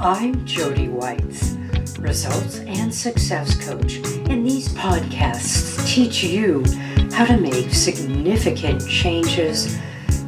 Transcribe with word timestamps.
I'm 0.00 0.46
Jody 0.46 0.86
Whites, 0.86 1.54
results 1.98 2.60
and 2.60 2.94
success 2.94 3.56
coach, 3.66 3.96
and 4.30 4.46
these 4.46 4.68
podcasts 4.68 5.84
teach 5.88 6.22
you 6.22 6.62
how 7.10 7.24
to 7.24 7.36
make 7.36 7.74
significant 7.74 8.86
changes 8.86 9.76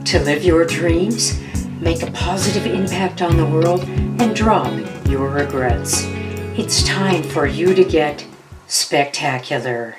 to 0.06 0.18
live 0.24 0.42
your 0.42 0.64
dreams, 0.64 1.40
make 1.80 2.02
a 2.02 2.10
positive 2.10 2.66
impact 2.66 3.22
on 3.22 3.36
the 3.36 3.46
world, 3.46 3.84
and 4.20 4.34
drop 4.34 4.72
your 5.06 5.28
regrets. 5.28 6.02
It's 6.58 6.82
time 6.82 7.22
for 7.22 7.46
you 7.46 7.72
to 7.72 7.84
get 7.84 8.26
spectacular. 8.66 9.96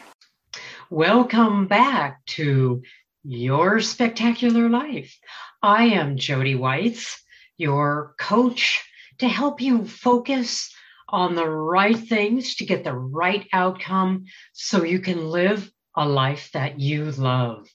Welcome 0.89 1.67
back 1.67 2.25
to 2.25 2.83
Your 3.23 3.79
Spectacular 3.79 4.67
Life. 4.67 5.17
I 5.63 5.85
am 5.85 6.17
Jody 6.17 6.55
Whites, 6.55 7.23
your 7.57 8.15
coach 8.19 8.85
to 9.21 9.27
help 9.27 9.61
you 9.61 9.85
focus 9.85 10.73
on 11.07 11.35
the 11.35 11.47
right 11.47 11.97
things 11.97 12.55
to 12.55 12.65
get 12.65 12.83
the 12.83 12.93
right 12.93 13.47
outcome 13.53 14.25
so 14.51 14.83
you 14.83 14.99
can 14.99 15.29
live 15.29 15.71
a 15.95 16.07
life 16.07 16.49
that 16.53 16.79
you 16.79 17.11
love. 17.11 17.67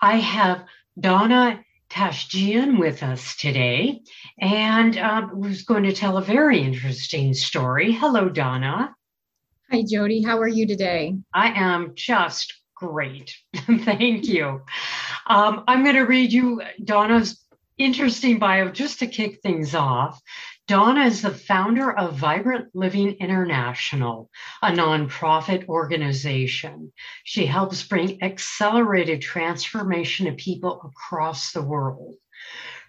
I 0.00 0.16
have 0.16 0.64
Donna 0.98 1.62
Tashjian 1.90 2.78
with 2.78 3.02
us 3.02 3.36
today, 3.36 4.00
and 4.40 4.96
um, 4.96 5.28
who's 5.28 5.64
going 5.64 5.82
to 5.82 5.92
tell 5.92 6.16
a 6.16 6.22
very 6.22 6.60
interesting 6.60 7.34
story. 7.34 7.92
Hello, 7.92 8.30
Donna. 8.30 8.94
Hi, 9.70 9.84
Jody. 9.86 10.22
How 10.22 10.38
are 10.38 10.48
you 10.48 10.66
today? 10.66 11.16
I 11.34 11.52
am 11.52 11.92
just 11.96 12.54
great. 12.74 13.36
Thank 13.54 14.26
you. 14.26 14.62
Um, 15.26 15.64
I'm 15.68 15.82
going 15.82 15.96
to 15.96 16.02
read 16.02 16.32
you 16.32 16.62
Donna's 16.82 17.44
interesting 17.78 18.38
bio 18.38 18.70
just 18.70 18.98
to 18.98 19.06
kick 19.06 19.40
things 19.40 19.74
off. 19.74 20.20
Donna 20.68 21.06
is 21.06 21.22
the 21.22 21.30
founder 21.30 21.90
of 21.90 22.18
Vibrant 22.18 22.68
Living 22.74 23.16
International, 23.20 24.30
a 24.60 24.70
nonprofit 24.70 25.66
organization. 25.66 26.92
She 27.24 27.46
helps 27.46 27.82
bring 27.84 28.22
accelerated 28.22 29.22
transformation 29.22 30.26
to 30.26 30.32
people 30.32 30.82
across 30.84 31.52
the 31.52 31.62
world. 31.62 32.16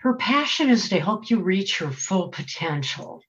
Her 0.02 0.16
passion 0.16 0.70
is 0.70 0.90
to 0.90 1.00
help 1.00 1.30
you 1.30 1.40
reach 1.40 1.80
your 1.80 1.92
full 1.92 2.28
potential. 2.28 3.24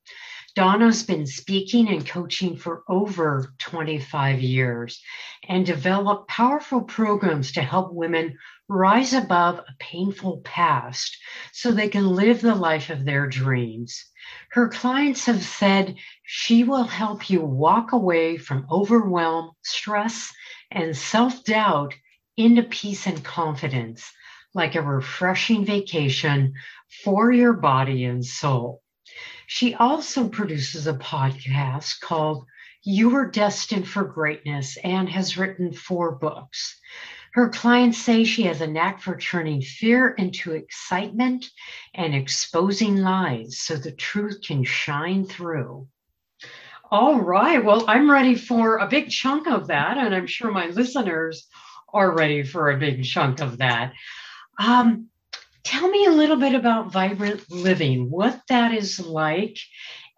Donna's 0.54 1.04
been 1.04 1.26
speaking 1.26 1.88
and 1.88 2.06
coaching 2.06 2.56
for 2.56 2.82
over 2.88 3.54
25 3.58 4.40
years 4.40 5.00
and 5.48 5.64
developed 5.64 6.28
powerful 6.28 6.82
programs 6.82 7.52
to 7.52 7.62
help 7.62 7.92
women 7.92 8.36
rise 8.68 9.12
above 9.12 9.58
a 9.58 9.74
painful 9.78 10.40
past 10.44 11.16
so 11.52 11.70
they 11.70 11.88
can 11.88 12.06
live 12.06 12.40
the 12.40 12.54
life 12.54 12.90
of 12.90 13.04
their 13.04 13.28
dreams. 13.28 14.04
Her 14.50 14.68
clients 14.68 15.26
have 15.26 15.42
said 15.42 15.96
she 16.24 16.64
will 16.64 16.84
help 16.84 17.30
you 17.30 17.42
walk 17.44 17.92
away 17.92 18.36
from 18.36 18.66
overwhelm, 18.70 19.52
stress, 19.62 20.32
and 20.70 20.96
self 20.96 21.44
doubt 21.44 21.94
into 22.36 22.62
peace 22.64 23.06
and 23.06 23.24
confidence, 23.24 24.10
like 24.54 24.74
a 24.74 24.82
refreshing 24.82 25.64
vacation 25.64 26.54
for 27.04 27.30
your 27.30 27.52
body 27.52 28.04
and 28.04 28.24
soul. 28.24 28.82
She 29.52 29.74
also 29.74 30.28
produces 30.28 30.86
a 30.86 30.94
podcast 30.94 31.98
called 31.98 32.46
You 32.84 33.16
Are 33.16 33.28
Destined 33.28 33.88
for 33.88 34.04
Greatness 34.04 34.76
and 34.76 35.08
has 35.08 35.36
written 35.36 35.72
four 35.72 36.12
books. 36.12 36.78
Her 37.32 37.48
clients 37.48 37.98
say 37.98 38.22
she 38.22 38.44
has 38.44 38.60
a 38.60 38.68
knack 38.68 39.00
for 39.00 39.16
turning 39.16 39.60
fear 39.60 40.10
into 40.10 40.52
excitement 40.52 41.46
and 41.94 42.14
exposing 42.14 42.98
lies 42.98 43.58
so 43.58 43.74
the 43.74 43.90
truth 43.90 44.38
can 44.46 44.62
shine 44.62 45.24
through. 45.24 45.88
All 46.88 47.20
right. 47.20 47.64
Well, 47.64 47.84
I'm 47.88 48.08
ready 48.08 48.36
for 48.36 48.76
a 48.76 48.86
big 48.86 49.10
chunk 49.10 49.48
of 49.48 49.66
that, 49.66 49.98
and 49.98 50.14
I'm 50.14 50.28
sure 50.28 50.52
my 50.52 50.68
listeners 50.68 51.48
are 51.92 52.14
ready 52.14 52.44
for 52.44 52.70
a 52.70 52.78
big 52.78 53.02
chunk 53.02 53.40
of 53.40 53.58
that. 53.58 53.94
Um, 54.60 55.09
Tell 55.62 55.88
me 55.88 56.06
a 56.06 56.10
little 56.10 56.36
bit 56.36 56.54
about 56.54 56.92
Vibrant 56.92 57.50
Living, 57.50 58.10
what 58.10 58.40
that 58.48 58.72
is 58.72 58.98
like, 58.98 59.58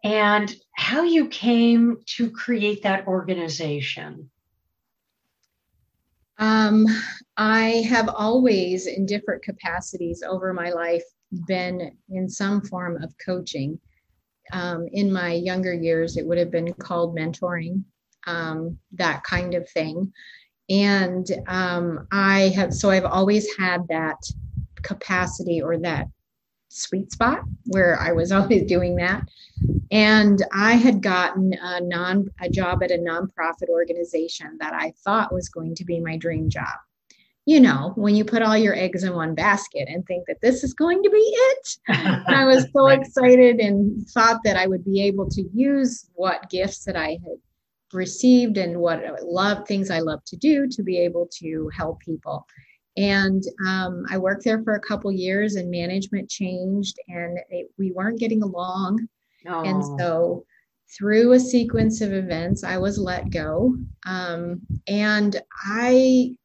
and 0.04 0.54
how 0.76 1.02
you 1.02 1.28
came 1.28 1.98
to 2.16 2.30
create 2.30 2.82
that 2.82 3.06
organization. 3.06 4.30
Um, 6.38 6.86
I 7.36 7.84
have 7.88 8.08
always, 8.08 8.86
in 8.86 9.06
different 9.06 9.42
capacities 9.42 10.22
over 10.26 10.52
my 10.52 10.70
life, 10.70 11.04
been 11.46 11.96
in 12.10 12.28
some 12.28 12.62
form 12.62 13.02
of 13.02 13.14
coaching. 13.24 13.78
Um, 14.52 14.86
in 14.92 15.12
my 15.12 15.32
younger 15.32 15.72
years, 15.72 16.16
it 16.16 16.26
would 16.26 16.38
have 16.38 16.50
been 16.50 16.72
called 16.74 17.16
mentoring, 17.16 17.84
um, 18.26 18.78
that 18.92 19.22
kind 19.24 19.54
of 19.54 19.68
thing. 19.70 20.12
And 20.68 21.26
um, 21.48 22.06
I 22.12 22.52
have, 22.56 22.74
so 22.74 22.90
I've 22.90 23.04
always 23.04 23.46
had 23.56 23.86
that 23.88 24.18
capacity 24.82 25.60
or 25.62 25.78
that 25.78 26.08
sweet 26.72 27.12
spot 27.12 27.42
where 27.66 27.98
I 28.00 28.12
was 28.12 28.32
always 28.32 28.64
doing 28.64 28.96
that. 28.96 29.28
And 29.90 30.42
I 30.52 30.74
had 30.74 31.02
gotten 31.02 31.54
a 31.60 31.80
non 31.80 32.28
a 32.40 32.48
job 32.48 32.82
at 32.82 32.90
a 32.90 32.98
nonprofit 32.98 33.68
organization 33.68 34.56
that 34.60 34.72
I 34.72 34.92
thought 35.04 35.32
was 35.32 35.48
going 35.48 35.74
to 35.76 35.84
be 35.84 36.00
my 36.00 36.16
dream 36.16 36.48
job. 36.48 36.74
You 37.44 37.60
know, 37.60 37.92
when 37.96 38.14
you 38.14 38.24
put 38.24 38.42
all 38.42 38.56
your 38.56 38.76
eggs 38.76 39.02
in 39.02 39.14
one 39.14 39.34
basket 39.34 39.88
and 39.88 40.06
think 40.06 40.26
that 40.28 40.40
this 40.40 40.62
is 40.62 40.74
going 40.74 41.02
to 41.02 41.10
be 41.10 41.16
it. 41.16 41.76
I 42.28 42.44
was 42.44 42.68
so 42.72 42.86
excited 42.86 43.58
and 43.58 44.08
thought 44.10 44.40
that 44.44 44.56
I 44.56 44.68
would 44.68 44.84
be 44.84 45.02
able 45.02 45.28
to 45.30 45.42
use 45.52 46.08
what 46.14 46.48
gifts 46.50 46.84
that 46.84 46.96
I 46.96 47.10
had 47.10 47.38
received 47.92 48.58
and 48.58 48.78
what 48.78 49.02
love 49.24 49.66
things 49.66 49.90
I 49.90 49.98
love 49.98 50.24
to 50.26 50.36
do 50.36 50.68
to 50.68 50.82
be 50.84 50.98
able 50.98 51.28
to 51.40 51.68
help 51.76 52.00
people. 52.00 52.46
And 52.96 53.42
um, 53.66 54.04
I 54.10 54.18
worked 54.18 54.44
there 54.44 54.62
for 54.62 54.74
a 54.74 54.80
couple 54.80 55.10
years, 55.10 55.56
and 55.56 55.70
management 55.70 56.28
changed, 56.28 56.96
and 57.08 57.38
it, 57.48 57.70
we 57.78 57.92
weren't 57.92 58.18
getting 58.18 58.42
along. 58.42 59.08
Oh. 59.46 59.62
And 59.62 59.82
so, 59.98 60.44
through 60.96 61.32
a 61.32 61.40
sequence 61.40 62.02
of 62.02 62.12
events, 62.12 62.64
I 62.64 62.76
was 62.76 62.98
let 62.98 63.30
go. 63.30 63.74
Um, 64.04 64.60
and 64.86 65.40
I 65.64 66.36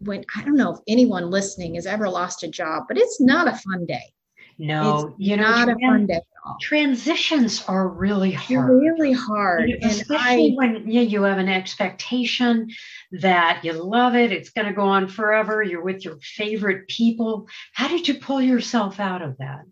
went, 0.00 0.24
I 0.34 0.42
don't 0.44 0.56
know 0.56 0.72
if 0.72 0.80
anyone 0.88 1.30
listening 1.30 1.74
has 1.74 1.86
ever 1.86 2.08
lost 2.08 2.42
a 2.42 2.48
job, 2.48 2.84
but 2.88 2.96
it's 2.96 3.20
not 3.20 3.48
a 3.48 3.56
fun 3.56 3.84
day. 3.84 4.14
No, 4.58 5.08
it's 5.08 5.14
you 5.18 5.36
know, 5.36 5.42
not 5.42 5.68
a 5.68 5.76
fun 5.80 6.06
day 6.06 6.20
transitions 6.60 7.64
are 7.68 7.88
really 7.88 8.32
hard. 8.32 8.68
They're 8.68 8.76
really 8.76 9.12
hard. 9.12 9.70
And 9.70 9.84
especially 9.84 10.52
I, 10.52 10.54
when 10.54 10.90
yeah, 10.90 11.02
you 11.02 11.22
have 11.22 11.38
an 11.38 11.48
expectation 11.48 12.68
that 13.12 13.60
you 13.62 13.72
love 13.72 14.14
it, 14.14 14.32
it's 14.32 14.50
going 14.50 14.66
to 14.66 14.72
go 14.72 14.82
on 14.82 15.08
forever, 15.08 15.62
you're 15.62 15.84
with 15.84 16.04
your 16.04 16.18
favorite 16.20 16.88
people. 16.88 17.46
How 17.74 17.88
did 17.88 18.08
you 18.08 18.14
pull 18.14 18.40
yourself 18.40 19.00
out 19.00 19.22
of 19.22 19.36
that? 19.38 19.64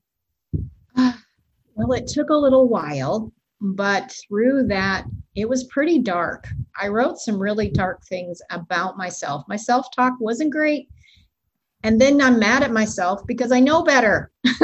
Well, 1.76 1.92
it 1.94 2.08
took 2.08 2.28
a 2.28 2.34
little 2.34 2.68
while, 2.68 3.32
but 3.62 4.14
through 4.28 4.66
that, 4.66 5.06
it 5.34 5.48
was 5.48 5.64
pretty 5.64 5.98
dark. 5.98 6.46
I 6.78 6.88
wrote 6.88 7.16
some 7.16 7.40
really 7.40 7.70
dark 7.70 8.04
things 8.04 8.42
about 8.50 8.98
myself. 8.98 9.44
My 9.48 9.56
self 9.56 9.86
talk 9.96 10.12
wasn't 10.20 10.52
great. 10.52 10.90
And 11.82 12.00
then 12.00 12.20
I'm 12.20 12.38
mad 12.38 12.62
at 12.62 12.72
myself 12.72 13.26
because 13.26 13.52
I 13.52 13.60
know 13.60 13.82
better. 13.82 14.30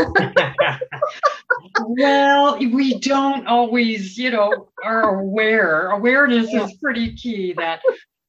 well, 1.86 2.58
we 2.58 2.98
don't 2.98 3.46
always, 3.46 4.18
you 4.18 4.30
know, 4.30 4.68
are 4.84 5.20
aware. 5.20 5.90
Awareness 5.92 6.52
yeah. 6.52 6.64
is 6.64 6.74
pretty 6.74 7.14
key 7.14 7.54
that 7.54 7.80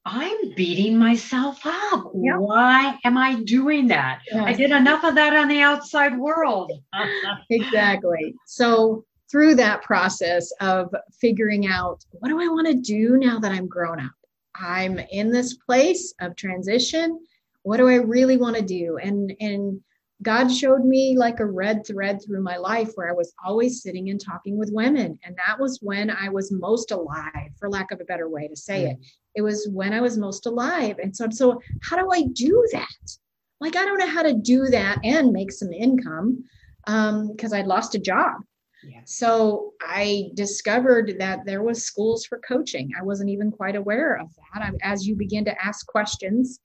I'm 0.05 0.53
beating 0.55 0.97
myself 0.97 1.59
up. 1.65 2.11
Yep. 2.15 2.37
Why 2.37 2.97
am 3.03 3.17
I 3.17 3.41
doing 3.41 3.87
that? 3.87 4.21
Yes. 4.31 4.43
I 4.45 4.53
did 4.53 4.71
enough 4.71 5.03
of 5.03 5.15
that 5.15 5.35
on 5.35 5.49
the 5.49 5.59
outside 5.59 6.17
world. 6.17 6.71
exactly. 7.49 8.33
So, 8.45 9.03
through 9.29 9.55
that 9.55 9.81
process 9.81 10.53
of 10.61 10.95
figuring 11.19 11.67
out 11.67 12.05
what 12.11 12.29
do 12.29 12.39
I 12.39 12.47
want 12.47 12.67
to 12.67 12.75
do 12.75 13.17
now 13.17 13.37
that 13.39 13.51
I'm 13.51 13.67
grown 13.67 13.99
up? 13.99 14.13
I'm 14.55 14.97
in 15.11 15.29
this 15.29 15.55
place 15.55 16.13
of 16.21 16.37
transition. 16.37 17.19
What 17.67 17.77
do 17.77 17.89
I 17.89 17.95
really 17.95 18.37
want 18.37 18.55
to 18.55 18.61
do? 18.61 18.97
And 18.97 19.33
and 19.41 19.81
God 20.23 20.47
showed 20.47 20.85
me 20.85 21.17
like 21.17 21.41
a 21.41 21.45
red 21.45 21.85
thread 21.85 22.21
through 22.23 22.41
my 22.41 22.55
life 22.55 22.91
where 22.95 23.09
I 23.09 23.13
was 23.13 23.33
always 23.45 23.83
sitting 23.83 24.09
and 24.09 24.19
talking 24.19 24.57
with 24.57 24.71
women. 24.71 25.19
And 25.25 25.35
that 25.35 25.59
was 25.59 25.79
when 25.81 26.09
I 26.09 26.29
was 26.29 26.49
most 26.49 26.91
alive, 26.91 27.51
for 27.59 27.69
lack 27.69 27.91
of 27.91 27.99
a 27.99 28.05
better 28.05 28.29
way 28.29 28.47
to 28.47 28.55
say 28.55 28.91
it. 28.91 28.97
It 29.35 29.41
was 29.41 29.67
when 29.71 29.91
I 29.91 29.99
was 29.99 30.17
most 30.17 30.45
alive. 30.45 30.97
And 31.03 31.13
so, 31.13 31.27
so 31.29 31.61
how 31.83 31.97
do 31.97 32.09
I 32.09 32.23
do 32.33 32.65
that? 32.71 33.17
Like, 33.59 33.75
I 33.75 33.83
don't 33.83 33.99
know 33.99 34.07
how 34.07 34.23
to 34.23 34.33
do 34.33 34.67
that 34.67 34.99
and 35.03 35.33
make 35.33 35.51
some 35.51 35.73
income 35.73 36.45
because 36.85 37.53
um, 37.53 37.59
I'd 37.59 37.67
lost 37.67 37.95
a 37.95 37.99
job. 37.99 38.37
Yeah. 38.83 39.01
So 39.05 39.73
I 39.81 40.29
discovered 40.35 41.17
that 41.19 41.45
there 41.45 41.63
was 41.63 41.85
schools 41.85 42.25
for 42.25 42.39
coaching. 42.39 42.91
I 42.97 43.03
wasn't 43.03 43.29
even 43.29 43.51
quite 43.51 43.75
aware 43.75 44.15
of 44.15 44.29
that. 44.35 44.63
I, 44.63 44.71
as 44.81 45.05
you 45.05 45.15
begin 45.15 45.43
to 45.45 45.63
ask 45.63 45.85
questions, 45.85 46.59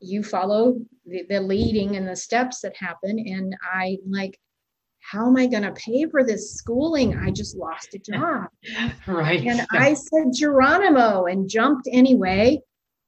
you 0.00 0.22
follow 0.22 0.76
the, 1.06 1.24
the 1.28 1.40
leading 1.40 1.96
and 1.96 2.06
the 2.06 2.16
steps 2.16 2.60
that 2.60 2.76
happen 2.76 3.18
and 3.18 3.56
i 3.62 3.96
like 4.08 4.38
how 5.10 5.28
am 5.28 5.36
I 5.36 5.46
going 5.46 5.62
to 5.62 5.72
pay 5.72 6.06
for 6.06 6.24
this 6.24 6.54
schooling? 6.54 7.16
I 7.16 7.30
just 7.30 7.56
lost 7.56 7.94
a 7.94 7.98
job. 7.98 8.48
right. 9.06 9.40
And 9.46 9.64
I 9.70 9.94
said, 9.94 10.32
Geronimo, 10.34 11.26
and 11.26 11.48
jumped 11.48 11.88
anyway. 11.90 12.60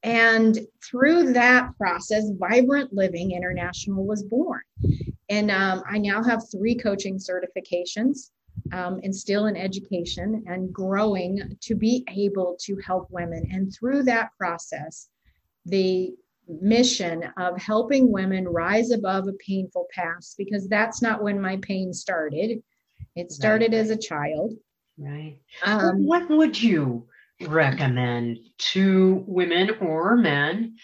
And 0.05 0.61
through 0.89 1.33
that 1.33 1.77
process, 1.77 2.31
Vibrant 2.39 2.93
Living 2.93 3.33
International 3.33 4.07
was 4.07 4.23
born. 4.23 4.61
And 5.29 5.51
um, 5.51 5.83
I 5.91 5.99
now 5.99 6.23
have 6.23 6.49
three 6.53 6.77
coaching 6.77 7.19
certifications 7.19 8.31
um, 8.73 9.01
and 9.03 9.15
still 9.15 9.47
in 9.47 9.57
education 9.57 10.45
and 10.47 10.73
growing 10.73 11.57
to 11.63 11.75
be 11.75 12.05
able 12.17 12.57
to 12.61 12.77
help 12.77 13.09
women. 13.11 13.49
And 13.51 13.75
through 13.75 14.05
that 14.05 14.31
process, 14.39 15.09
the 15.67 16.15
mission 16.49 17.25
of 17.37 17.61
helping 17.61 18.11
women 18.11 18.47
rise 18.49 18.91
above 18.91 19.29
a 19.29 19.33
painful 19.35 19.87
past, 19.93 20.37
because 20.39 20.69
that's 20.69 21.03
not 21.03 21.23
when 21.23 21.41
my 21.41 21.57
pain 21.59 21.93
started. 21.93 22.63
It 23.17 23.33
started 23.33 23.73
right. 23.73 23.79
as 23.79 23.91
a 23.91 23.97
child. 23.97 24.55
Right. 24.99 25.39
Um, 25.65 26.07
what 26.07 26.29
would 26.29 26.61
you 26.61 27.07
recommend 27.41 28.39
to 28.59 29.25
women 29.27 29.71
or 29.81 30.17
men 30.17 30.77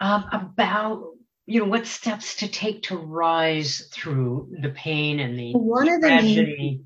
um, 0.00 0.24
about 0.32 1.12
you 1.46 1.60
know 1.60 1.66
what 1.66 1.86
steps 1.86 2.36
to 2.36 2.48
take 2.48 2.82
to 2.84 2.96
rise 2.96 3.88
through 3.92 4.50
the 4.60 4.70
pain 4.70 5.20
and 5.20 5.38
the 5.38 5.52
one 5.52 5.88
of 5.88 6.00
the 6.00 6.08
main, 6.08 6.84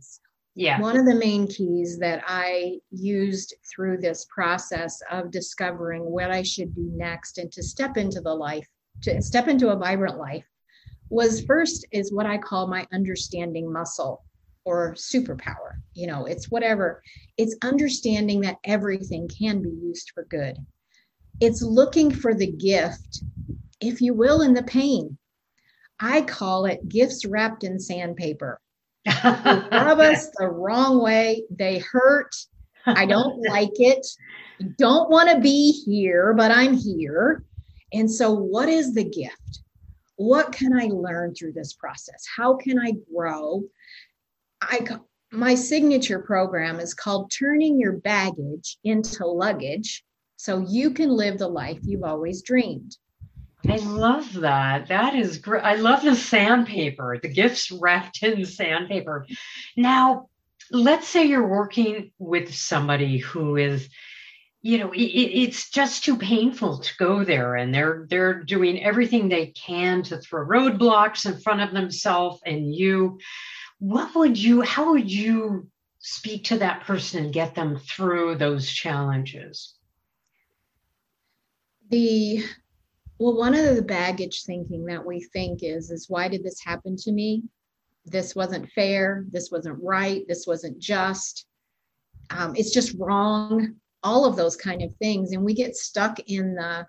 yeah. 0.55 0.81
One 0.81 0.99
of 0.99 1.07
the 1.07 1.15
main 1.15 1.47
keys 1.47 1.99
that 1.99 2.23
i 2.27 2.79
used 2.91 3.55
through 3.71 3.99
this 3.99 4.27
process 4.27 5.01
of 5.11 5.31
discovering 5.31 6.03
what 6.03 6.31
i 6.31 6.43
should 6.43 6.75
do 6.75 6.91
next 6.95 7.39
and 7.39 7.51
to 7.53 7.63
step 7.63 7.97
into 7.97 8.21
the 8.21 8.35
life 8.35 8.69
to 9.03 9.21
step 9.23 9.49
into 9.49 9.71
a 9.71 9.77
vibrant 9.77 10.19
life 10.19 10.45
was 11.09 11.45
first 11.45 11.87
is 11.93 12.13
what 12.13 12.27
i 12.27 12.37
call 12.37 12.67
my 12.67 12.87
understanding 12.93 13.73
muscle 13.73 14.23
or 14.65 14.95
superpower. 14.95 15.81
You 15.95 16.07
know 16.07 16.27
it's 16.27 16.51
whatever. 16.51 17.03
It's 17.37 17.57
understanding 17.63 18.41
that 18.43 18.59
everything 18.65 19.29
can 19.29 19.63
be 19.63 19.71
used 19.71 20.11
for 20.15 20.25
good. 20.25 20.57
It's 21.41 21.63
looking 21.63 22.11
for 22.11 22.35
the 22.35 22.51
gift 22.51 23.23
if 23.81 24.01
you 24.01 24.15
will 24.15 24.43
in 24.43 24.55
the 24.55 24.63
pain. 24.63 25.19
I 26.01 26.23
call 26.23 26.67
it 26.67 26.89
gifts 26.89 27.25
wrapped 27.25 27.65
in 27.65 27.79
sandpaper 27.79 28.61
rub 29.07 29.21
us 30.01 30.31
the 30.37 30.49
wrong 30.49 31.03
way. 31.03 31.45
They 31.51 31.79
hurt. 31.79 32.35
I 32.87 33.07
don't 33.07 33.41
like 33.49 33.79
it. 33.81 34.07
Don't 34.79 35.11
want 35.11 35.31
to 35.31 35.41
be 35.41 35.73
here 35.85 36.35
but 36.35 36.51
i'm 36.51 36.75
here. 36.75 37.45
And 37.93 38.11
so 38.11 38.33
what 38.33 38.69
is 38.69 38.95
the 38.95 39.05
gift? 39.05 39.61
What 40.17 40.53
can 40.53 40.79
i 40.79 40.87
learn 40.87 41.35
through 41.35 41.53
this 41.53 41.73
process? 41.73 42.25
How 42.37 42.57
can 42.57 42.79
i 42.79 42.93
grow? 43.13 43.63
I 44.61 44.87
my 45.33 45.55
signature 45.55 46.19
program 46.19 46.79
is 46.79 46.93
called 46.93 47.31
Turning 47.31 47.81
Your 47.81 47.93
Baggage 47.93 48.79
into 48.85 49.27
Luggage 49.27 50.05
so 50.37 50.59
you 50.69 50.91
can 50.91 51.09
live 51.09 51.39
the 51.39 51.49
life 51.49 51.79
you've 51.83 52.05
always 52.05 52.43
dreamed. 52.43 52.99
I 53.69 53.77
love 53.77 54.33
that. 54.35 54.89
That 54.89 55.15
is 55.15 55.39
great. 55.39 55.63
I 55.63 55.77
love 55.77 56.03
the 56.03 56.17
sandpaper, 56.17 57.19
the 57.23 57.29
gifts 57.29 57.71
wrapped 57.71 58.23
in 58.23 58.45
sandpaper. 58.45 59.27
Now, 59.77 60.29
let's 60.71 61.07
say 61.07 61.27
you're 61.27 61.47
working 61.47 62.11
with 62.19 62.55
somebody 62.55 63.19
who 63.19 63.57
is 63.57 63.89
you 64.63 64.79
know 64.79 64.93
it, 64.93 65.01
it's 65.01 65.71
just 65.71 66.05
too 66.05 66.17
painful 66.17 66.79
to 66.79 66.93
go 66.99 67.25
there 67.25 67.57
and 67.57 67.75
they're 67.75 68.07
they're 68.09 68.43
doing 68.43 68.83
everything 68.83 69.29
they 69.29 69.47
can 69.47 70.03
to 70.05 70.19
throw 70.19 70.47
roadblocks 70.47 71.27
in 71.27 71.39
front 71.41 71.61
of 71.61 71.73
themselves 71.73 72.41
and 72.47 72.75
you 72.75 73.19
what 73.81 74.15
would 74.15 74.39
you 74.39 74.63
how 74.63 74.93
would 74.93 75.11
you 75.11 75.69
speak 75.99 76.45
to 76.45 76.59
that 76.59 76.83
person 76.83 77.25
and 77.25 77.35
get 77.35 77.55
them 77.55 77.77
through 77.77 78.37
those 78.37 78.71
challenges 78.71 79.75
the 81.91 82.45
well 83.23 83.37
one 83.37 83.55
of 83.55 83.77
the 83.77 83.83
baggage 83.83 84.43
thinking 84.43 84.85
that 84.87 85.07
we 85.07 85.21
think 85.33 85.61
is 85.63 85.93
is 85.93 86.11
why 86.11 86.27
did 86.27 86.43
this 86.43 86.61
happen 86.61 86.97
to 86.97 87.13
me? 87.13 87.45
This 88.05 88.35
wasn't 88.35 88.69
fair. 88.71 89.25
This 89.31 89.49
wasn't 89.53 89.79
right. 89.81 90.27
This 90.27 90.45
wasn't 90.45 90.81
just. 90.81 91.47
Um, 92.31 92.55
it's 92.57 92.73
just 92.73 92.97
wrong. 92.99 93.77
All 94.03 94.25
of 94.25 94.35
those 94.35 94.57
kind 94.57 94.83
of 94.83 94.93
things. 94.97 95.31
And 95.31 95.45
we 95.45 95.55
get 95.55 95.77
stuck 95.77 96.19
in 96.27 96.57
the 96.57 96.85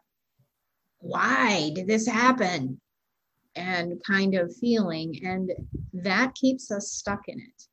why 0.98 1.72
did 1.76 1.86
this 1.86 2.08
happen? 2.08 2.82
And 3.56 4.02
kind 4.04 4.34
of 4.34 4.56
feeling. 4.56 5.20
And 5.24 5.52
that 5.94 6.34
keeps 6.34 6.72
us 6.72 6.90
stuck 6.90 7.28
in 7.28 7.40
it. 7.40 7.68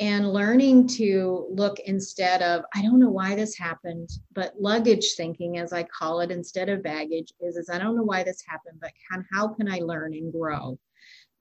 And 0.00 0.32
learning 0.32 0.88
to 0.88 1.46
look 1.50 1.78
instead 1.80 2.40
of, 2.40 2.64
I 2.74 2.80
don't 2.80 3.00
know 3.00 3.10
why 3.10 3.34
this 3.34 3.54
happened, 3.54 4.08
but 4.32 4.58
luggage 4.58 5.12
thinking, 5.14 5.58
as 5.58 5.74
I 5.74 5.82
call 5.82 6.20
it, 6.20 6.30
instead 6.30 6.70
of 6.70 6.82
baggage, 6.82 7.34
is, 7.38 7.56
is 7.56 7.68
I 7.70 7.78
don't 7.78 7.96
know 7.96 8.02
why 8.02 8.22
this 8.22 8.42
happened, 8.48 8.78
but 8.80 8.92
can, 9.10 9.26
how 9.30 9.48
can 9.48 9.70
I 9.70 9.80
learn 9.80 10.14
and 10.14 10.32
grow? 10.32 10.78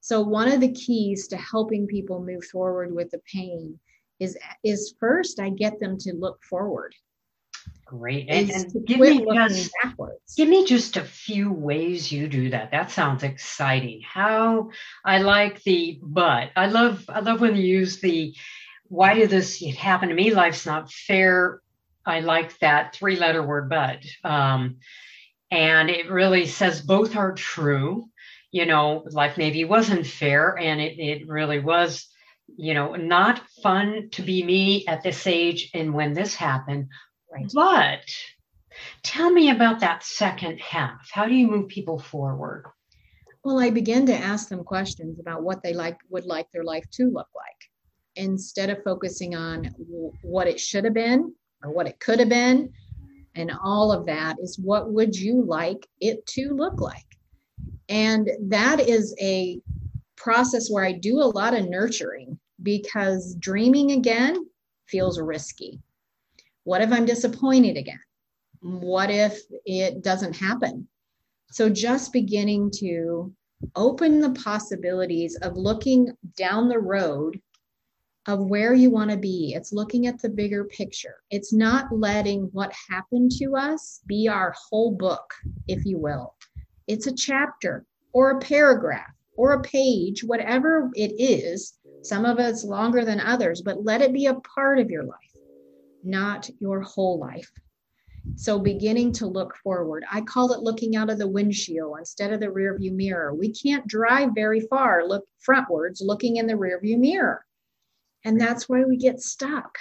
So 0.02 0.22
one 0.22 0.52
of 0.52 0.60
the 0.60 0.74
keys 0.74 1.28
to 1.30 1.38
helping 1.38 1.88
people 1.88 2.22
move 2.22 2.44
forward 2.46 2.94
with 2.94 3.10
the 3.12 3.22
pain 3.32 3.80
is 4.20 4.38
is 4.64 4.96
first 5.00 5.40
I 5.40 5.50
get 5.50 5.80
them 5.80 5.98
to 6.00 6.14
look 6.14 6.44
forward 6.44 6.94
Great. 7.90 8.28
And, 8.30 8.52
and 8.52 8.86
give 8.86 9.00
me 9.00 9.26
just 9.34 9.72
backwards. 9.82 10.36
give 10.38 10.48
me 10.48 10.64
just 10.64 10.96
a 10.96 11.04
few 11.04 11.52
ways 11.52 12.12
you 12.12 12.28
do 12.28 12.52
that. 12.52 12.70
That 12.70 12.92
sounds 12.92 13.24
exciting. 13.24 14.02
How 14.06 14.70
I 15.04 15.18
like 15.24 15.64
the 15.64 16.00
but. 16.00 16.52
I 16.56 16.68
love 16.68 17.04
I 17.10 17.22
love 17.22 17.42
when 17.42 17.56
you 17.56 17.64
use 17.64 18.00
the 18.00 18.36
why 18.90 19.16
did 19.16 19.32
this 19.32 19.60
happen 19.76 20.10
to 20.10 20.16
me? 20.16 20.32
Life's 20.32 20.68
not 20.68 20.92
fair. 20.92 21.62
I 22.06 22.20
like 22.20 22.60
that 22.60 22.94
three 22.94 23.16
letter 23.16 23.42
word 23.42 23.70
but. 23.70 24.04
Um, 24.24 24.78
and 25.50 25.90
it 25.90 26.12
really 26.12 26.46
says 26.46 26.82
both 26.82 27.16
are 27.16 27.34
true. 27.34 28.08
You 28.52 28.68
know, 28.68 29.04
life 29.10 29.36
maybe 29.36 29.66
wasn't 29.66 30.06
fair 30.06 30.56
and 30.60 30.80
it, 30.80 31.00
it 31.00 31.28
really 31.28 31.60
was, 31.60 32.08
you 32.56 32.76
know, 32.76 32.94
not 32.94 33.42
fun 33.64 34.10
to 34.12 34.22
be 34.22 34.44
me 34.44 34.86
at 34.86 35.02
this 35.02 35.26
age 35.26 35.72
and 35.74 35.92
when 35.92 36.14
this 36.14 36.36
happened 36.36 36.90
Right. 37.32 37.52
But 37.54 38.02
tell 39.04 39.30
me 39.30 39.50
about 39.52 39.80
that 39.82 40.04
second 40.04 40.60
half. 40.60 41.10
How 41.12 41.28
do 41.28 41.36
you 41.36 41.48
move 41.48 41.68
people 41.68 42.00
forward? 42.00 42.66
Well, 43.44 43.60
I 43.60 43.70
begin 43.70 44.06
to 44.08 44.16
ask 44.16 44.50
them 44.50 44.64
questions 44.64 45.20
about 45.20 45.44
what 45.44 45.64
they 45.64 45.74
like 45.74 45.98
would 46.10 46.26
like 46.26 46.52
their 46.52 46.64
life 46.64 46.86
to 46.92 47.06
look 47.06 47.28
like 47.36 47.70
instead 48.16 48.70
of 48.70 48.84
focusing 48.84 49.36
on 49.36 49.74
what 50.22 50.48
it 50.48 50.60
should 50.60 50.84
have 50.84 50.94
been 50.94 51.34
or 51.64 51.72
what 51.72 51.88
it 51.88 52.00
could 52.00 52.20
have 52.20 52.30
been 52.30 52.72
and 53.36 53.52
all 53.64 53.92
of 53.92 54.06
that 54.06 54.36
is 54.42 54.60
what 54.60 54.92
would 54.92 55.16
you 55.16 55.44
like 55.44 55.88
it 56.02 56.26
to 56.26 56.50
look 56.50 56.82
like 56.82 57.06
and 57.88 58.30
that 58.42 58.80
is 58.80 59.16
a 59.22 59.60
process 60.18 60.70
where 60.70 60.84
i 60.84 60.92
do 60.92 61.20
a 61.20 61.32
lot 61.34 61.54
of 61.54 61.70
nurturing 61.70 62.38
because 62.64 63.36
dreaming 63.36 63.92
again 63.92 64.46
feels 64.88 65.20
risky 65.20 65.80
what 66.70 66.84
if 66.84 66.92
I'm 66.92 67.06
disappointed 67.06 67.78
again? 67.78 68.00
What 68.62 69.10
if 69.10 69.42
it 69.66 70.04
doesn't 70.04 70.36
happen? 70.36 70.88
So 71.50 71.68
just 71.68 72.14
beginning 72.14 72.70
to 72.76 73.34
open 73.76 74.22
the 74.22 74.40
possibilities 74.40 75.36
of 75.42 75.58
looking 75.58 76.16
down 76.38 76.70
the 76.70 76.78
road 76.78 77.42
of 78.28 78.42
where 78.42 78.76
you 78.76 78.92
want 78.92 79.10
to 79.10 79.18
be. 79.18 79.54
It's 79.56 79.74
looking 79.74 80.06
at 80.06 80.22
the 80.22 80.30
bigger 80.30 80.66
picture. 80.66 81.16
It's 81.32 81.52
not 81.52 81.92
letting 81.92 82.50
what 82.52 82.72
happened 82.88 83.32
to 83.40 83.56
us 83.56 84.02
be 84.06 84.28
our 84.28 84.54
whole 84.70 84.92
book, 84.92 85.34
if 85.68 85.84
you 85.86 85.98
will. 85.98 86.36
It's 86.86 87.08
a 87.08 87.16
chapter 87.16 87.84
or 88.14 88.30
a 88.30 88.40
paragraph 88.42 89.10
or 89.36 89.54
a 89.54 89.64
page, 89.64 90.24
whatever 90.24 90.92
it 90.94 91.14
is. 91.18 91.80
Some 92.04 92.26
of 92.26 92.38
it's 92.38 92.64
longer 92.64 93.04
than 93.04 93.20
others, 93.20 93.64
but 93.64 93.84
let 93.84 94.04
it 94.04 94.14
be 94.14 94.28
a 94.28 94.40
part 94.42 94.78
of 94.78 94.92
your 94.92 95.04
life 95.04 95.29
not 96.04 96.50
your 96.60 96.82
whole 96.82 97.20
life. 97.20 97.52
So 98.36 98.60
beginning 98.60 99.12
to 99.14 99.28
look 99.28 99.56
forward. 99.64 100.04
I 100.12 100.22
call 100.22 100.54
it 100.54 100.62
looking 100.62 100.96
out 100.96 101.10
of 101.10 101.18
the 101.18 101.28
windshield 101.28 101.98
instead 101.98 102.32
of 102.32 102.40
the 102.40 102.48
rearview 102.48 102.92
mirror. 102.92 103.34
We 103.34 103.52
can't 103.52 103.88
drive 103.88 104.30
very 104.36 104.62
far, 104.62 105.06
look 105.06 105.26
frontwards, 105.48 106.02
looking 106.02 106.38
in 106.38 106.48
the 106.48 106.54
rearview 106.54 106.98
mirror. 106.98 107.46
And 108.26 108.40
that's 108.40 108.68
why 108.68 108.84
we 108.84 108.98
get 108.98 109.22
stuck. 109.22 109.78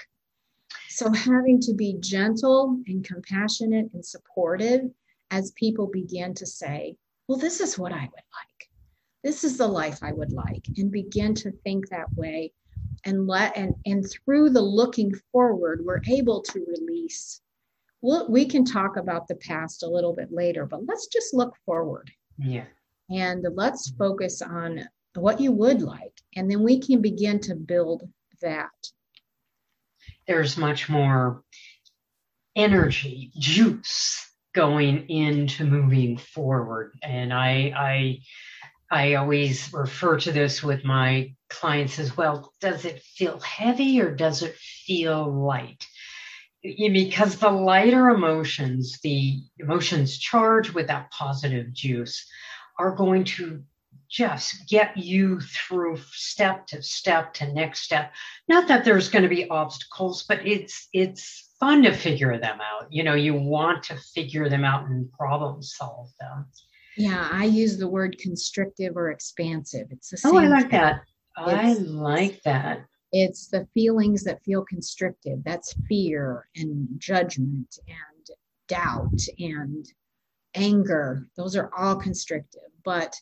So 0.88 1.12
having 1.12 1.60
to 1.60 1.74
be 1.74 1.96
gentle 2.00 2.80
and 2.86 3.04
compassionate 3.04 3.90
and 3.92 4.04
supportive 4.04 4.82
as 5.30 5.52
people 5.52 5.86
begin 5.86 6.34
to 6.34 6.46
say, 6.46 6.96
well, 7.26 7.38
this 7.38 7.60
is 7.60 7.78
what 7.78 7.92
I 7.92 8.00
would 8.00 8.10
like. 8.12 8.70
This 9.22 9.44
is 9.44 9.58
the 9.58 9.66
life 9.66 9.98
I 10.02 10.12
would 10.12 10.32
like, 10.32 10.64
and 10.76 10.90
begin 10.90 11.34
to 11.34 11.50
think 11.50 11.88
that 11.88 12.12
way 12.14 12.52
and 13.04 13.26
let 13.26 13.56
and 13.56 13.74
and 13.86 14.06
through 14.10 14.50
the 14.50 14.60
looking 14.60 15.12
forward 15.32 15.82
we're 15.84 16.02
able 16.08 16.42
to 16.42 16.64
release 16.66 17.40
we'll, 18.02 18.28
we 18.30 18.44
can 18.44 18.64
talk 18.64 18.96
about 18.96 19.28
the 19.28 19.36
past 19.36 19.82
a 19.82 19.88
little 19.88 20.14
bit 20.14 20.32
later 20.32 20.66
but 20.66 20.84
let's 20.86 21.06
just 21.06 21.34
look 21.34 21.54
forward 21.64 22.10
yeah 22.38 22.64
and 23.10 23.46
let's 23.54 23.90
focus 23.90 24.42
on 24.42 24.86
what 25.14 25.40
you 25.40 25.52
would 25.52 25.82
like. 25.82 26.12
And 26.36 26.50
then 26.50 26.62
we 26.62 26.80
can 26.80 27.00
begin 27.00 27.40
to 27.40 27.54
build 27.54 28.08
that. 28.40 28.70
There's 30.26 30.56
much 30.56 30.88
more 30.88 31.42
energy, 32.54 33.30
juice 33.38 34.30
going 34.54 35.08
into 35.08 35.64
moving 35.64 36.18
forward. 36.18 36.92
And 37.02 37.32
I, 37.32 37.72
I, 37.76 38.18
I 38.90 39.14
always 39.14 39.72
refer 39.72 40.18
to 40.20 40.32
this 40.32 40.62
with 40.62 40.84
my 40.84 41.34
clients 41.50 41.98
as 41.98 42.16
well. 42.16 42.52
Does 42.60 42.84
it 42.84 43.02
feel 43.02 43.38
heavy 43.40 44.00
or 44.00 44.14
does 44.14 44.42
it 44.42 44.56
feel 44.56 45.30
light? 45.30 45.86
Because 46.62 47.36
the 47.36 47.50
lighter 47.50 48.08
emotions, 48.08 48.98
the 49.02 49.40
emotions 49.58 50.18
charged 50.18 50.70
with 50.70 50.86
that 50.88 51.10
positive 51.10 51.72
juice, 51.72 52.26
are 52.78 52.94
going 52.94 53.24
to 53.24 53.62
just 54.08 54.66
get 54.68 54.96
you 54.96 55.40
through 55.40 55.98
step 56.12 56.66
to 56.68 56.82
step 56.82 57.34
to 57.34 57.52
next 57.52 57.80
step. 57.80 58.12
Not 58.48 58.68
that 58.68 58.84
there's 58.84 59.10
going 59.10 59.22
to 59.22 59.28
be 59.28 59.48
obstacles, 59.48 60.24
but 60.26 60.46
it's 60.46 60.88
it's 60.92 61.52
fun 61.60 61.82
to 61.82 61.92
figure 61.92 62.38
them 62.38 62.58
out. 62.60 62.86
You 62.90 63.02
know, 63.02 63.14
you 63.14 63.34
want 63.34 63.82
to 63.84 63.96
figure 64.14 64.48
them 64.48 64.64
out 64.64 64.88
and 64.88 65.12
problem 65.12 65.62
solve 65.62 66.08
them. 66.18 66.46
Yeah, 66.98 67.28
I 67.30 67.44
use 67.44 67.78
the 67.78 67.88
word 67.88 68.18
constrictive 68.18 68.96
or 68.96 69.10
expansive. 69.10 69.86
It's 69.90 70.10
the 70.10 70.16
same. 70.16 70.34
Oh, 70.34 70.38
I 70.38 70.48
like 70.48 70.70
thing. 70.70 70.80
that. 70.80 71.02
I 71.36 71.74
like 71.74 72.42
that. 72.42 72.84
It's 73.12 73.46
the 73.46 73.66
feelings 73.72 74.24
that 74.24 74.42
feel 74.42 74.64
constrictive. 74.64 75.38
That's 75.44 75.74
fear 75.88 76.48
and 76.56 76.88
judgment 76.98 77.78
and 77.86 78.36
doubt 78.66 79.20
and 79.38 79.86
anger. 80.54 81.28
Those 81.36 81.56
are 81.56 81.70
all 81.76 81.96
constrictive. 81.96 82.62
But 82.84 83.14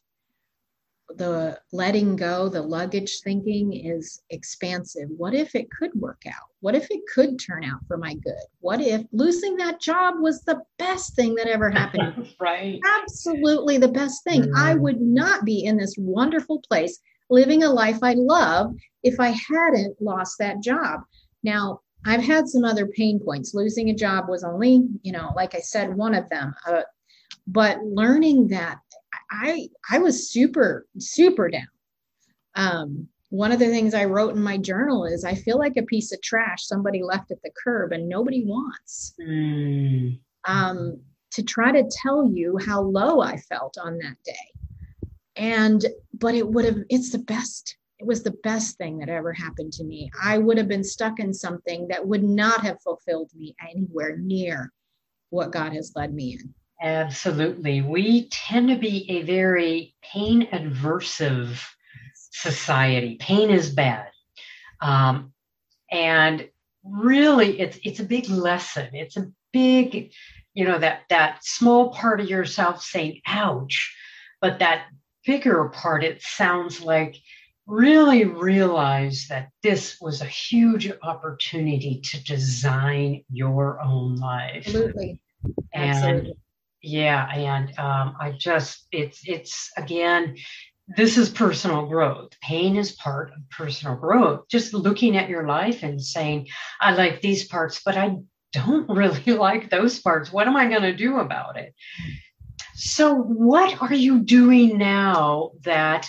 the 1.11 1.59
letting 1.73 2.17
go, 2.17 2.49
the 2.49 2.63
luggage 2.63 3.21
thinking 3.23 3.73
is 3.73 4.23
expansive. 4.31 5.09
What 5.17 5.35
if 5.35 5.55
it 5.55 5.71
could 5.71 5.95
work 5.95 6.23
out? 6.27 6.51
What 6.61 6.75
if 6.75 6.89
it 6.91 7.01
could 7.13 7.39
turn 7.39 7.65
out 7.65 7.81
for 7.87 7.97
my 7.97 8.15
good? 8.15 8.35
What 8.61 8.81
if 8.81 9.03
losing 9.13 9.57
that 9.57 9.81
job 9.81 10.17
was 10.19 10.43
the 10.43 10.61
best 10.79 11.15
thing 11.15 11.35
that 11.37 11.47
ever 11.47 11.71
happened? 11.71 12.35
right. 12.41 12.81
Absolutely 13.03 13.79
the 13.79 13.89
best 13.89 14.25
thing. 14.25 14.43
Mm-hmm. 14.43 14.57
I 14.57 14.75
would 14.75 15.01
not 15.01 15.45
be 15.45 15.65
in 15.65 15.77
this 15.77 15.95
wonderful 15.99 16.61
place 16.69 16.99
living 17.31 17.63
a 17.63 17.71
life 17.71 17.99
I 18.03 18.15
love 18.15 18.75
if 19.03 19.21
I 19.21 19.29
hadn't 19.29 20.01
lost 20.01 20.39
that 20.39 20.63
job. 20.63 21.01
Now, 21.43 21.81
I've 22.05 22.23
had 22.23 22.49
some 22.49 22.65
other 22.65 22.87
pain 22.87 23.19
points. 23.19 23.55
Losing 23.55 23.91
a 23.91 23.95
job 23.95 24.29
was 24.29 24.45
only, 24.45 24.87
you 25.03 25.13
know, 25.13 25.33
like 25.35 25.55
I 25.55 25.61
said, 25.61 25.97
one 25.97 26.15
of 26.15 26.29
them. 26.29 26.55
Uh, 26.67 26.83
but 27.47 27.79
learning 27.85 28.49
that 28.49 28.79
I 29.31 29.69
I 29.91 29.99
was 29.99 30.31
super 30.31 30.87
super 30.99 31.49
down. 31.49 31.69
Um, 32.55 33.09
one 33.31 33.53
of 33.53 33.59
the 33.59 33.67
things 33.67 33.93
I 33.93 34.05
wrote 34.05 34.35
in 34.35 34.43
my 34.43 34.57
journal 34.57 35.05
is 35.05 35.25
I 35.25 35.35
feel 35.35 35.59
like 35.59 35.77
a 35.77 35.83
piece 35.83 36.13
of 36.13 36.23
trash 36.23 36.67
somebody 36.67 37.03
left 37.03 37.31
at 37.31 37.43
the 37.43 37.51
curb 37.63 37.93
and 37.93 38.09
nobody 38.09 38.45
wants. 38.45 39.15
Mm. 39.21 40.21
Um, 40.47 41.01
to 41.33 41.43
try 41.43 41.73
to 41.73 41.91
tell 42.03 42.27
you 42.27 42.57
how 42.65 42.81
low 42.81 43.21
I 43.21 43.37
felt 43.37 43.77
on 43.83 43.99
that 43.99 44.17
day. 44.25 45.13
And 45.37 45.85
but 46.15 46.35
it 46.35 46.49
would 46.49 46.65
have 46.65 46.79
it's 46.89 47.13
the 47.13 47.19
best 47.19 47.77
it 47.99 48.07
was 48.07 48.23
the 48.23 48.37
best 48.43 48.77
thing 48.77 48.99
that 48.99 49.09
ever 49.09 49.33
happened 49.33 49.73
to 49.75 49.85
me. 49.85 50.11
I 50.23 50.39
would 50.39 50.59
have 50.59 50.69
been 50.69 50.85
stuck 50.85 51.19
in 51.19 51.33
something 51.33 51.89
that 51.89 52.07
would 52.07 52.23
not 52.23 52.61
have 52.61 52.81
fulfilled 52.83 53.31
me 53.35 53.55
anywhere 53.69 54.19
near 54.19 54.73
what 55.31 55.53
God 55.53 55.73
has 55.73 55.93
led 55.97 56.15
me 56.15 56.39
in. 56.41 56.55
Absolutely. 56.81 57.81
We 57.81 58.29
tend 58.29 58.69
to 58.69 58.77
be 58.77 59.11
a 59.11 59.23
very 59.23 59.95
pain 60.03 60.49
aversive 60.53 61.63
society. 62.15 63.17
Pain 63.19 63.51
is 63.51 63.71
bad. 63.71 64.09
Um, 64.81 65.33
and 65.91 66.49
really 66.85 67.61
it's 67.61 67.79
it's 67.83 68.01
a 68.01 68.05
big 68.05 68.29
lesson. 68.29 68.91
It's 68.93 69.17
a 69.17 69.31
big, 69.53 70.13
you 70.53 70.65
know, 70.67 70.79
that 70.79 71.03
that 71.09 71.45
small 71.45 71.91
part 71.91 72.21
of 72.21 72.29
yourself 72.29 72.83
saying 72.83 73.23
ouch, 73.27 73.97
but 74.41 74.59
that 74.59 74.87
bigger 75.25 75.69
part, 75.71 76.05
it 76.05 76.23
sounds 76.23 76.83
like 76.83 77.17
really 77.67 78.25
realize 78.25 79.27
that 79.29 79.49
this 79.63 79.99
was 80.01 80.21
a 80.21 80.27
huge 80.27 80.93
opportunity 81.03 82.01
to 82.05 82.23
design 82.23 83.25
your 83.31 83.81
own 83.81 84.17
life. 84.17 84.67
Absolutely. 84.67 85.21
And 85.73 85.91
Absolutely 85.91 86.37
yeah 86.87 87.29
and 87.33 87.79
um, 87.79 88.17
i 88.21 88.33
just 88.33 88.87
it's 88.93 89.21
it's 89.25 89.71
again 89.77 90.37
this 90.97 91.19
is 91.19 91.29
personal 91.29 91.87
growth. 91.87 92.31
Pain 92.41 92.77
is 92.77 92.93
part 92.93 93.33
of 93.33 93.51
personal 93.51 93.97
growth. 93.97 94.45
Just 94.49 94.73
looking 94.73 95.17
at 95.17 95.29
your 95.29 95.47
life 95.47 95.83
and 95.83 96.01
saying 96.01 96.47
i 96.81 96.95
like 96.95 97.21
these 97.21 97.47
parts 97.49 97.81
but 97.85 97.97
i 97.97 98.17
don't 98.53 98.89
really 99.03 99.33
like 99.33 99.71
those 99.71 99.99
parts. 100.01 100.33
What 100.33 100.47
am 100.47 100.57
i 100.57 100.69
going 100.69 100.83
to 100.83 100.95
do 100.95 101.19
about 101.19 101.57
it? 101.57 101.75
So 102.75 103.15
what 103.15 103.81
are 103.83 103.95
you 103.95 104.21
doing 104.21 104.79
now 104.79 105.53
that 105.63 106.09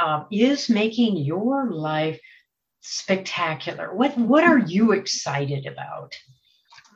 uh, 0.00 0.24
is 0.30 0.68
making 0.68 1.16
your 1.18 1.70
life 1.70 2.20
spectacular? 2.80 3.94
What 3.94 4.16
what 4.18 4.44
are 4.44 4.58
you 4.58 4.92
excited 4.92 5.66
about 5.66 6.14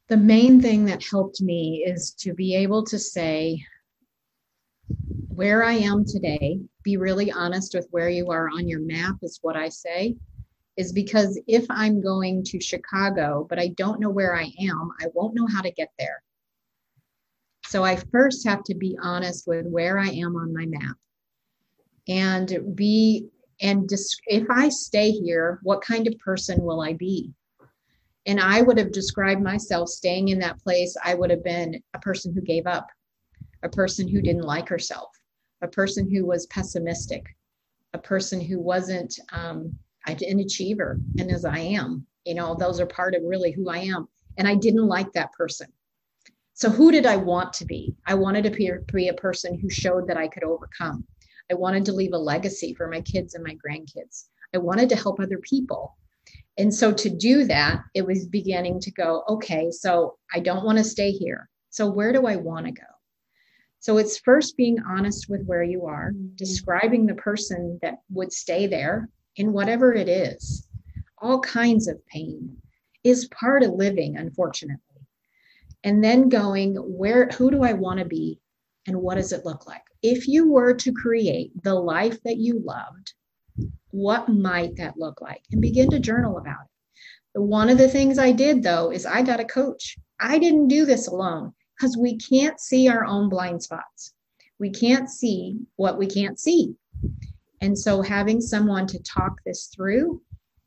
The 0.07 0.17
main 0.17 0.61
thing 0.61 0.85
that 0.85 1.03
helped 1.03 1.41
me 1.41 1.83
is 1.85 2.13
to 2.19 2.33
be 2.33 2.55
able 2.55 2.85
to 2.85 2.97
say, 2.97 3.65
where 5.29 5.63
I 5.63 5.73
am 5.73 6.05
today, 6.05 6.59
be 6.83 6.97
really 6.97 7.31
honest 7.31 7.73
with 7.73 7.87
where 7.91 8.09
you 8.09 8.31
are 8.31 8.49
on 8.49 8.67
your 8.67 8.79
map, 8.79 9.17
is 9.21 9.39
what 9.41 9.55
I 9.55 9.69
say. 9.69 10.15
Is 10.77 10.91
because 10.91 11.39
if 11.47 11.65
I'm 11.69 12.01
going 12.01 12.43
to 12.45 12.61
Chicago, 12.61 13.45
but 13.49 13.59
I 13.59 13.69
don't 13.69 13.99
know 13.99 14.09
where 14.09 14.35
I 14.35 14.51
am, 14.61 14.91
I 15.01 15.07
won't 15.13 15.33
know 15.33 15.47
how 15.47 15.61
to 15.61 15.71
get 15.71 15.89
there. 15.97 16.21
So 17.65 17.83
I 17.83 17.95
first 18.11 18.47
have 18.47 18.63
to 18.65 18.75
be 18.75 18.97
honest 19.01 19.47
with 19.47 19.65
where 19.65 19.99
I 19.99 20.07
am 20.07 20.35
on 20.35 20.53
my 20.53 20.65
map 20.65 20.95
and 22.07 22.75
be 22.75 23.27
and 23.59 23.91
if 24.27 24.47
I 24.51 24.69
stay 24.69 25.11
here, 25.11 25.59
what 25.63 25.81
kind 25.81 26.05
of 26.07 26.17
person 26.19 26.61
will 26.61 26.81
I 26.81 26.93
be? 26.93 27.33
And 28.27 28.39
I 28.39 28.61
would 28.61 28.77
have 28.77 28.91
described 28.91 29.41
myself 29.41 29.89
staying 29.89 30.27
in 30.27 30.39
that 30.39 30.61
place, 30.61 30.95
I 31.03 31.15
would 31.15 31.31
have 31.31 31.43
been 31.43 31.81
a 31.95 31.99
person 31.99 32.33
who 32.33 32.41
gave 32.41 32.67
up, 32.67 32.87
a 33.63 33.69
person 33.69 34.07
who 34.07 34.21
didn't 34.21 34.43
like 34.43 34.69
herself, 34.69 35.09
a 35.61 35.67
person 35.67 36.09
who 36.09 36.25
was 36.25 36.45
pessimistic, 36.47 37.25
a 37.93 37.97
person 37.97 38.39
who 38.39 38.59
wasn't 38.59 39.19
um, 39.31 39.77
an 40.07 40.39
achiever, 40.39 40.99
and 41.19 41.31
as 41.31 41.45
I 41.45 41.59
am, 41.59 42.05
you 42.25 42.35
know, 42.35 42.55
those 42.55 42.79
are 42.79 42.85
part 42.85 43.15
of 43.15 43.23
really 43.23 43.51
who 43.51 43.69
I 43.69 43.79
am. 43.79 44.07
and 44.37 44.47
I 44.47 44.53
didn't 44.53 44.87
like 44.87 45.11
that 45.13 45.31
person. 45.33 45.67
So, 46.53 46.69
who 46.69 46.91
did 46.91 47.05
I 47.05 47.17
want 47.17 47.53
to 47.53 47.65
be? 47.65 47.95
I 48.05 48.15
wanted 48.15 48.43
to 48.43 48.49
be, 48.51 48.71
be 48.91 49.07
a 49.09 49.13
person 49.13 49.59
who 49.59 49.69
showed 49.69 50.07
that 50.07 50.17
I 50.17 50.27
could 50.27 50.43
overcome. 50.43 51.05
I 51.51 51.55
wanted 51.55 51.85
to 51.85 51.93
leave 51.93 52.13
a 52.13 52.17
legacy 52.17 52.73
for 52.73 52.87
my 52.87 53.01
kids 53.01 53.35
and 53.35 53.43
my 53.43 53.55
grandkids. 53.55 54.25
I 54.55 54.57
wanted 54.57 54.89
to 54.89 54.95
help 54.95 55.19
other 55.19 55.39
people. 55.39 55.95
And 56.57 56.73
so, 56.73 56.91
to 56.91 57.09
do 57.09 57.45
that, 57.45 57.81
it 57.93 58.05
was 58.05 58.25
beginning 58.25 58.79
to 58.81 58.91
go, 58.91 59.23
okay, 59.29 59.69
so 59.71 60.17
I 60.33 60.39
don't 60.39 60.65
want 60.65 60.77
to 60.79 60.83
stay 60.83 61.11
here. 61.11 61.49
So, 61.69 61.89
where 61.89 62.11
do 62.11 62.25
I 62.25 62.35
want 62.35 62.65
to 62.65 62.71
go? 62.71 62.96
So, 63.79 63.97
it's 63.97 64.19
first 64.19 64.57
being 64.57 64.77
honest 64.87 65.29
with 65.29 65.45
where 65.45 65.63
you 65.63 65.85
are, 65.85 66.11
mm-hmm. 66.11 66.35
describing 66.35 67.05
the 67.05 67.15
person 67.15 67.79
that 67.81 67.99
would 68.09 68.31
stay 68.31 68.67
there 68.67 69.09
in 69.35 69.53
whatever 69.53 69.93
it 69.93 70.09
is. 70.09 70.67
All 71.19 71.39
kinds 71.39 71.87
of 71.87 72.05
pain 72.07 72.57
is 73.03 73.27
part 73.29 73.63
of 73.63 73.71
living, 73.71 74.17
unfortunately. 74.17 74.81
And 75.83 76.03
then 76.03 76.29
going 76.29 76.75
where 76.75 77.27
who 77.29 77.51
do 77.51 77.63
i 77.63 77.71
want 77.71 77.99
to 77.99 78.05
be 78.05 78.39
and 78.87 78.97
what 78.97 79.15
does 79.15 79.31
it 79.31 79.45
look 79.45 79.67
like? 79.67 79.83
If 80.01 80.27
you 80.27 80.51
were 80.51 80.73
to 80.73 80.91
create 80.91 81.51
the 81.63 81.75
life 81.75 82.21
that 82.23 82.37
you 82.37 82.61
loved 82.63 83.13
what 83.91 84.29
might 84.29 84.75
that 84.75 84.97
look 84.97 85.21
like? 85.21 85.41
And 85.51 85.61
begin 85.61 85.89
to 85.91 85.99
journal 85.99 86.37
about 86.37 86.65
it. 87.33 87.39
One 87.39 87.69
of 87.69 87.77
the 87.77 87.89
things 87.89 88.17
i 88.17 88.31
did 88.31 88.63
though 88.63 88.91
is 88.91 89.05
i 89.05 89.21
got 89.21 89.39
a 89.39 89.45
coach. 89.45 89.97
I 90.19 90.39
didn't 90.39 90.67
do 90.67 90.85
this 90.85 91.07
alone 91.07 91.53
because 91.77 91.97
we 91.97 92.17
can't 92.17 92.59
see 92.59 92.87
our 92.87 93.05
own 93.05 93.29
blind 93.29 93.61
spots 93.61 94.13
we 94.59 94.69
can't 94.69 95.09
see 95.09 95.57
what 95.75 95.97
we 95.97 96.07
can't 96.07 96.39
see 96.39 96.75
and 97.61 97.77
so 97.77 98.01
having 98.01 98.41
someone 98.41 98.87
to 98.87 99.01
talk 99.03 99.33
this 99.45 99.69
through 99.75 100.21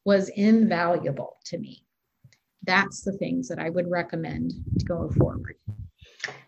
was 0.05 0.29
invaluable 0.31 1.37
to 1.45 1.59
me 1.59 1.85
that's 2.63 3.03
the 3.03 3.13
things 3.13 3.49
that 3.49 3.59
I 3.59 3.71
would 3.71 3.91
recommend 3.91 4.53
to 4.79 4.85
go 4.85 5.11
forward. 5.11 5.57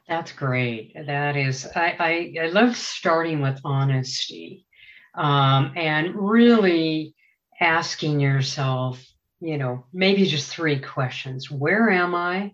That's 0.08 0.32
great. 0.32 0.94
That 1.06 1.36
is, 1.36 1.66
I, 1.74 2.34
I, 2.38 2.44
I 2.44 2.46
love 2.48 2.76
starting 2.76 3.40
with 3.40 3.60
honesty 3.64 4.66
um, 5.14 5.72
and 5.76 6.14
really 6.14 7.14
asking 7.60 8.20
yourself, 8.20 9.02
you 9.40 9.56
know, 9.56 9.86
maybe 9.92 10.26
just 10.26 10.50
three 10.50 10.78
questions. 10.80 11.50
Where 11.50 11.90
am 11.90 12.14
I? 12.14 12.52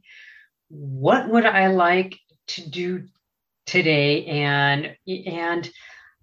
What 0.68 1.28
would 1.28 1.46
I 1.46 1.68
like 1.68 2.18
to 2.48 2.68
do 2.68 3.04
today? 3.66 4.26
And, 4.26 4.96
and 5.06 5.70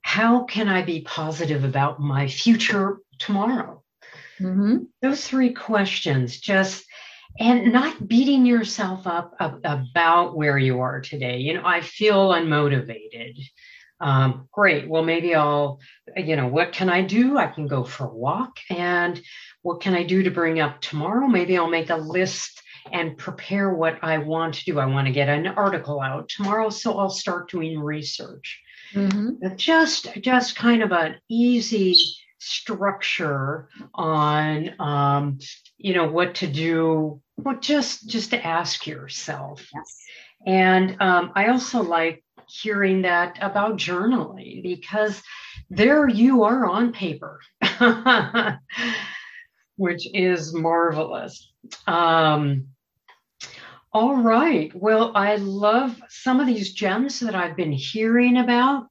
how 0.02 0.44
can 0.44 0.68
I 0.68 0.84
be 0.84 1.02
positive 1.02 1.64
about 1.64 2.00
my 2.00 2.28
future 2.28 3.00
tomorrow? 3.20 3.84
Mm-hmm. 4.40 4.84
Those 5.02 5.26
three 5.28 5.54
questions 5.54 6.40
just 6.40 6.86
and 7.40 7.74
not 7.74 8.08
beating 8.08 8.46
yourself 8.46 9.08
up 9.08 9.36
about 9.40 10.38
where 10.38 10.58
you 10.58 10.80
are 10.80 11.02
today. 11.02 11.40
You 11.40 11.56
know, 11.56 11.66
I 11.66 11.82
feel 11.82 12.30
unmotivated. 12.30 13.38
Um, 14.00 14.48
great. 14.52 14.88
Well, 14.88 15.04
maybe 15.04 15.36
I'll, 15.36 15.80
you 16.16 16.36
know, 16.36 16.48
what 16.48 16.72
can 16.72 16.90
I 16.90 17.02
do? 17.02 17.38
I 17.38 17.48
can 17.48 17.68
go 17.68 17.84
for 17.84 18.06
a 18.06 18.14
walk. 18.14 18.60
And 18.70 19.22
what 19.64 19.82
can 19.82 19.96
I 19.96 20.04
do 20.04 20.24
to 20.24 20.32
bring 20.32 20.60
up 20.60 20.80
tomorrow? 20.82 21.28
Maybe 21.28 21.58
I'll 21.58 21.70
make 21.70 21.90
a 21.90 21.98
list 21.98 22.62
and 22.92 23.18
prepare 23.18 23.74
what 23.74 23.98
I 24.02 24.18
want 24.18 24.56
to 24.56 24.66
do. 24.66 24.80
I 24.80 24.86
want 24.86 25.08
to 25.08 25.14
get 25.14 25.30
an 25.30 25.48
article 25.48 26.02
out 26.02 26.30
tomorrow, 26.30 26.70
so 26.70 26.98
I'll 26.98 27.10
start 27.10 27.50
doing 27.50 27.80
research. 27.80 28.62
Mm-hmm. 28.94 29.56
Just, 29.56 30.14
just 30.22 30.56
kind 30.56 30.84
of 30.84 30.92
an 30.92 31.16
easy 31.30 31.96
structure 32.46 33.70
on 33.96 34.80
um, 34.80 35.40
you 35.78 35.96
know 35.96 36.08
what 36.08 36.36
to 36.36 36.48
do 36.48 37.20
well 37.38 37.58
just 37.60 38.08
just 38.08 38.30
to 38.30 38.46
ask 38.46 38.86
yourself 38.86 39.68
yes. 39.74 40.04
and 40.46 40.96
um, 41.02 41.32
i 41.36 41.48
also 41.48 41.82
like 41.82 42.24
hearing 42.48 43.02
that 43.02 43.38
about 43.42 43.78
journaling 43.78 44.62
because 44.62 45.24
there 45.72 46.08
you 46.08 46.44
are 46.44 46.68
on 46.68 46.94
paper 46.94 47.40
which 49.78 50.08
is 50.14 50.54
marvelous 50.54 51.52
um, 51.88 52.68
all 53.96 54.18
right 54.18 54.76
well 54.76 55.14
i 55.16 55.38
love 55.38 56.00
some 56.10 56.42
of 56.42 56.48
these 56.48 56.74
gems 56.74 57.22
that 57.22 57.34
i've 57.34 57.56
been 57.56 57.72
hearing 57.72 58.36
about 58.38 58.88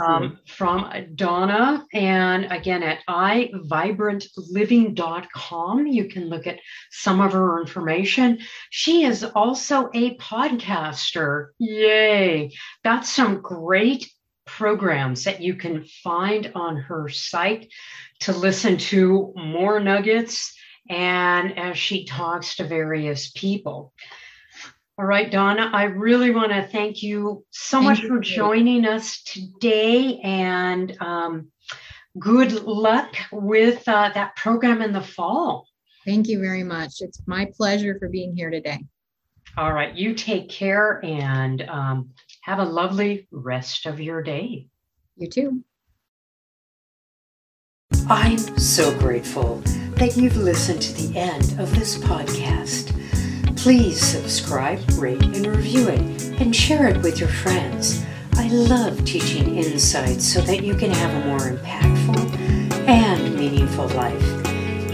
um, 0.00 0.38
from 0.46 0.90
Donna. 1.16 1.84
And 1.92 2.50
again, 2.50 2.82
at 2.82 3.00
iVibrantLiving.com, 3.10 5.86
you 5.86 6.08
can 6.08 6.30
look 6.30 6.46
at 6.46 6.60
some 6.90 7.20
of 7.20 7.32
her 7.32 7.60
information. 7.60 8.38
She 8.70 9.04
is 9.04 9.22
also 9.22 9.90
a 9.92 10.16
podcaster. 10.16 11.48
Yay! 11.58 12.54
That's 12.84 13.12
some 13.12 13.42
great 13.42 14.10
programs 14.46 15.24
that 15.24 15.42
you 15.42 15.56
can 15.56 15.84
find 16.02 16.50
on 16.54 16.78
her 16.78 17.10
site 17.10 17.70
to 18.20 18.32
listen 18.32 18.78
to 18.78 19.34
more 19.36 19.78
nuggets 19.78 20.54
and 20.88 21.58
as 21.58 21.76
she 21.76 22.06
talks 22.06 22.56
to 22.56 22.64
various 22.64 23.30
people. 23.32 23.92
All 24.98 25.04
right, 25.04 25.30
Donna, 25.30 25.70
I 25.74 25.84
really 25.84 26.30
want 26.30 26.52
to 26.52 26.66
thank 26.66 27.02
you 27.02 27.44
so 27.50 27.78
thank 27.78 27.84
much 27.84 28.00
you. 28.00 28.08
for 28.08 28.18
joining 28.18 28.86
us 28.86 29.22
today 29.24 30.18
and 30.24 30.96
um, 31.02 31.48
good 32.18 32.52
luck 32.62 33.14
with 33.30 33.86
uh, 33.86 34.10
that 34.14 34.36
program 34.36 34.80
in 34.80 34.92
the 34.92 35.02
fall. 35.02 35.66
Thank 36.06 36.28
you 36.28 36.40
very 36.40 36.62
much. 36.62 36.94
It's 37.00 37.20
my 37.26 37.46
pleasure 37.54 37.98
for 37.98 38.08
being 38.08 38.34
here 38.34 38.48
today. 38.48 38.78
All 39.58 39.74
right, 39.74 39.94
you 39.94 40.14
take 40.14 40.48
care 40.48 41.04
and 41.04 41.60
um, 41.68 42.10
have 42.42 42.58
a 42.58 42.64
lovely 42.64 43.28
rest 43.30 43.84
of 43.84 44.00
your 44.00 44.22
day. 44.22 44.68
You 45.16 45.28
too. 45.28 45.64
I'm 48.08 48.38
so 48.38 48.96
grateful 48.98 49.62
that 49.96 50.16
you've 50.16 50.36
listened 50.38 50.80
to 50.80 50.92
the 50.94 51.18
end 51.18 51.58
of 51.58 51.74
this 51.74 51.98
podcast. 51.98 52.94
Please 53.56 54.00
subscribe, 54.00 54.80
rate, 54.92 55.22
and 55.22 55.46
review 55.46 55.88
it, 55.88 56.00
and 56.40 56.54
share 56.54 56.86
it 56.86 57.02
with 57.02 57.18
your 57.18 57.28
friends. 57.28 58.04
I 58.34 58.46
love 58.48 59.04
teaching 59.04 59.56
insights 59.56 60.32
so 60.32 60.40
that 60.42 60.62
you 60.62 60.76
can 60.76 60.90
have 60.90 61.14
a 61.14 61.20
more 61.26 61.40
impactful 61.40 62.38
and 62.86 63.34
meaningful 63.34 63.88
life. 63.88 64.22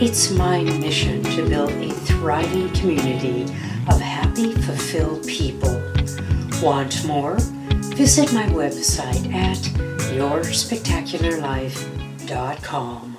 It's 0.00 0.30
my 0.30 0.62
mission 0.62 1.22
to 1.24 1.46
build 1.48 1.72
a 1.72 1.90
thriving 1.90 2.70
community 2.70 3.42
of 3.88 4.00
happy, 4.00 4.54
fulfilled 4.54 5.26
people. 5.26 5.82
Want 6.62 7.04
more? 7.04 7.36
Visit 7.96 8.32
my 8.32 8.46
website 8.46 9.34
at 9.34 9.58
yourspectacularlife.com. 10.14 13.11